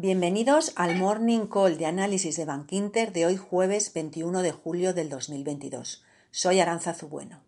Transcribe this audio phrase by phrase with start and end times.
[0.00, 5.08] Bienvenidos al Morning Call de análisis de Bankinter de hoy jueves 21 de julio del
[5.08, 6.04] 2022.
[6.30, 7.42] Soy Aranza Zubueno.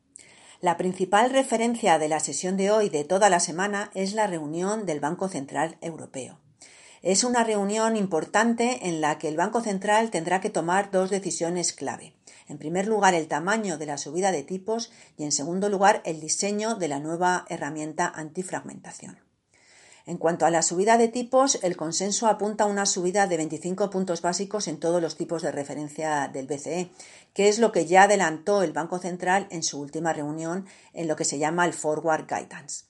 [0.61, 4.85] La principal referencia de la sesión de hoy de toda la semana es la reunión
[4.85, 6.41] del Banco Central Europeo.
[7.03, 11.73] Es una reunión importante en la que el Banco Central tendrá que tomar dos decisiones
[11.73, 12.15] clave.
[12.49, 16.19] En primer lugar, el tamaño de la subida de tipos y, en segundo lugar, el
[16.19, 19.30] diseño de la nueva herramienta antifragmentación.
[20.07, 23.91] En cuanto a la subida de tipos, el consenso apunta a una subida de 25
[23.91, 26.91] puntos básicos en todos los tipos de referencia del BCE,
[27.33, 31.17] que es lo que ya adelantó el Banco Central en su última reunión en lo
[31.17, 32.90] que se llama el Forward Guidance.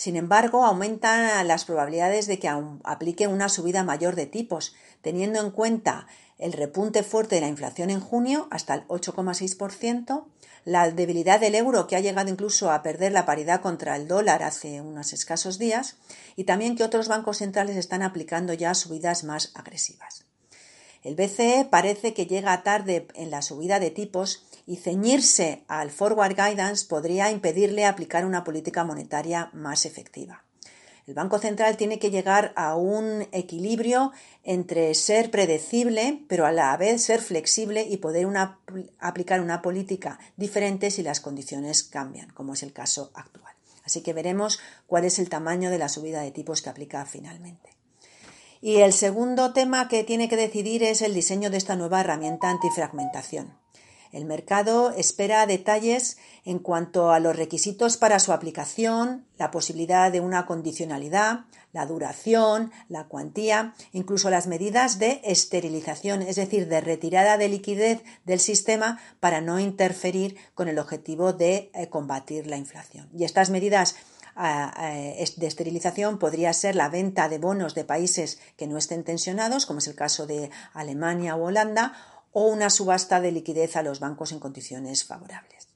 [0.00, 2.48] Sin embargo, aumentan las probabilidades de que
[2.84, 6.06] aplique una subida mayor de tipos, teniendo en cuenta
[6.38, 10.24] el repunte fuerte de la inflación en junio hasta el 8,6%,
[10.64, 14.42] la debilidad del euro que ha llegado incluso a perder la paridad contra el dólar
[14.42, 15.98] hace unos escasos días
[16.34, 20.24] y también que otros bancos centrales están aplicando ya subidas más agresivas.
[21.02, 26.36] El BCE parece que llega tarde en la subida de tipos y ceñirse al forward
[26.36, 30.44] guidance podría impedirle aplicar una política monetaria más efectiva.
[31.08, 34.12] El Banco Central tiene que llegar a un equilibrio
[34.44, 38.28] entre ser predecible, pero a la vez ser flexible y poder
[39.00, 43.52] aplicar una política diferente si las condiciones cambian, como es el caso actual.
[43.84, 47.70] Así que veremos cuál es el tamaño de la subida de tipos que aplica finalmente.
[48.60, 52.50] Y el segundo tema que tiene que decidir es el diseño de esta nueva herramienta
[52.50, 53.59] antifragmentación.
[54.12, 60.20] El mercado espera detalles en cuanto a los requisitos para su aplicación, la posibilidad de
[60.20, 67.38] una condicionalidad, la duración, la cuantía, incluso las medidas de esterilización, es decir, de retirada
[67.38, 73.08] de liquidez del sistema para no interferir con el objetivo de eh, combatir la inflación.
[73.16, 73.96] Y estas medidas
[74.36, 79.80] de esterilización podría ser la venta de bonos de países que no estén tensionados, como
[79.80, 81.92] es el caso de Alemania o Holanda,
[82.32, 85.68] o una subasta de liquidez a los bancos en condiciones favorables.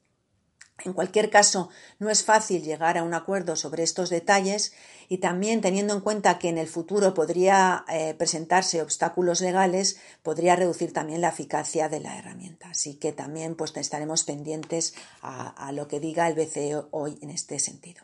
[0.84, 4.72] En cualquier caso, no es fácil llegar a un acuerdo sobre estos detalles
[5.08, 10.56] y también teniendo en cuenta que en el futuro podría eh, presentarse obstáculos legales, podría
[10.56, 12.68] reducir también la eficacia de la herramienta.
[12.70, 17.58] Así que también pues, estaremos pendientes a lo que diga el BCE hoy en este
[17.60, 18.02] sentido.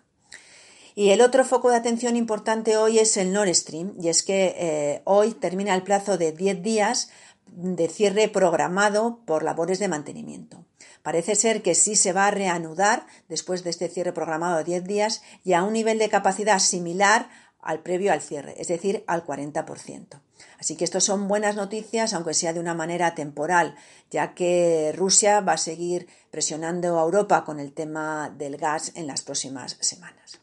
[0.94, 4.54] Y el otro foco de atención importante hoy es el Nord Stream, y es que
[4.58, 7.10] eh, hoy termina el plazo de 10 días
[7.56, 10.64] de cierre programado por labores de mantenimiento.
[11.02, 14.84] Parece ser que sí se va a reanudar después de este cierre programado de 10
[14.84, 17.28] días y a un nivel de capacidad similar
[17.62, 20.20] al previo al cierre, es decir, al 40%.
[20.58, 23.74] Así que esto son buenas noticias, aunque sea de una manera temporal,
[24.10, 29.06] ya que Rusia va a seguir presionando a Europa con el tema del gas en
[29.06, 30.40] las próximas semanas.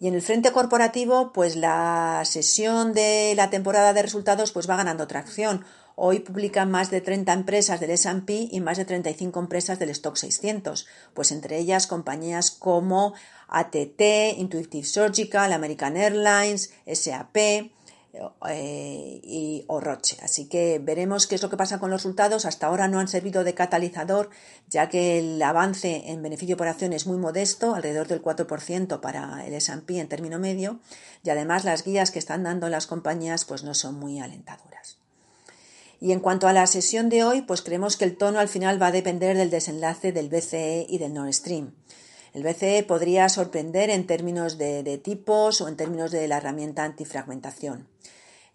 [0.00, 4.76] Y en el frente corporativo, pues la sesión de la temporada de resultados pues va
[4.76, 5.64] ganando tracción.
[6.02, 10.16] Hoy publican más de 30 empresas del S&P y más de 35 empresas del Stock
[10.16, 13.12] 600, pues entre ellas compañías como
[13.48, 14.00] ATT,
[14.38, 20.16] Intuitive Surgical, American Airlines, SAP, eh, y, Roche.
[20.22, 22.46] Así que veremos qué es lo que pasa con los resultados.
[22.46, 24.30] Hasta ahora no han servido de catalizador,
[24.70, 29.46] ya que el avance en beneficio por acción es muy modesto, alrededor del 4% para
[29.46, 30.80] el S&P en término medio,
[31.22, 34.99] y además las guías que están dando las compañías pues no son muy alentadoras.
[36.00, 38.80] Y en cuanto a la sesión de hoy, pues creemos que el tono al final
[38.80, 41.74] va a depender del desenlace del BCE y del Nord Stream.
[42.32, 47.86] El BCE podría sorprender en términos de, tipos o en términos de la herramienta antifragmentación.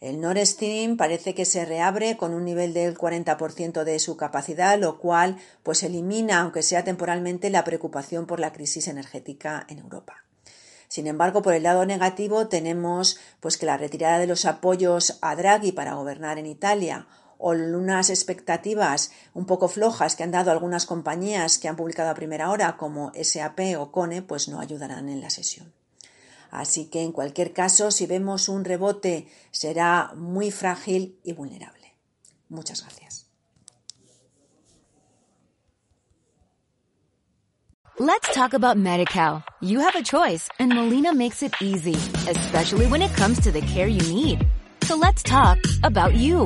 [0.02, 4.80] El Nord Stream parece que se reabre con un nivel del 40% de su capacidad,
[4.80, 10.26] lo cual pues elimina, aunque sea temporalmente, la preocupación por la crisis energética en Europa.
[10.88, 15.36] Sin embargo, por el lado negativo tenemos pues que la retirada de los apoyos a
[15.36, 17.08] Draghi para gobernar en Italia
[17.38, 22.16] o unas expectativas un poco flojas que han dado algunas compañías que han publicado a
[22.16, 25.74] primera hora como SAP o Cone, pues no ayudarán en la sesión.
[26.52, 31.94] Así que en cualquier caso, si vemos un rebote, será muy frágil y vulnerable.
[32.50, 33.26] Muchas gracias.
[37.98, 39.42] Let's talk about MediCal.
[39.62, 41.96] You have a choice and Molina makes it easy,
[42.30, 44.46] especially when it comes to the care you need.
[44.84, 46.46] So let's talk about you,